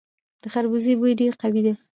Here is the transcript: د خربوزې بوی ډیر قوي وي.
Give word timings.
د 0.41 0.43
خربوزې 0.53 0.93
بوی 0.99 1.13
ډیر 1.21 1.33
قوي 1.41 1.61
وي. 1.65 1.73